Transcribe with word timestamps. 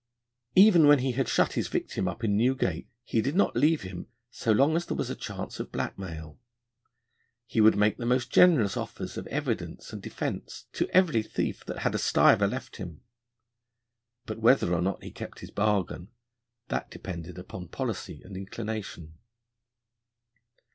Even 0.55 0.87
when 0.87 0.97
he 0.97 1.11
had 1.11 1.27
shut 1.29 1.53
his 1.53 1.67
victim 1.67 2.07
up 2.07 2.23
in 2.23 2.35
Newgate, 2.35 2.89
he 3.03 3.21
did 3.21 3.35
not 3.35 3.55
leave 3.55 3.83
him 3.83 4.07
so 4.31 4.51
long 4.51 4.75
as 4.75 4.87
there 4.87 4.97
was 4.97 5.11
a 5.11 5.15
chance 5.15 5.59
of 5.59 5.71
blackmail. 5.71 6.39
He 7.45 7.61
would 7.61 7.77
make 7.77 7.97
the 7.97 8.07
most 8.07 8.31
generous 8.31 8.75
offers 8.75 9.15
of 9.15 9.27
evidence 9.27 9.93
and 9.93 10.01
defence 10.01 10.65
to 10.73 10.89
every 10.89 11.21
thief 11.21 11.63
that 11.67 11.81
had 11.83 11.93
a 11.93 11.99
stiver 11.99 12.47
left 12.47 12.77
him. 12.77 13.01
But 14.25 14.39
whether 14.39 14.73
or 14.73 14.81
not 14.81 15.03
he 15.03 15.11
kept 15.11 15.41
his 15.41 15.51
bargain 15.51 16.07
that 16.69 16.89
depended 16.89 17.37
upon 17.37 17.67
policy 17.67 18.23
and 18.23 18.35
inclination. 18.35 19.19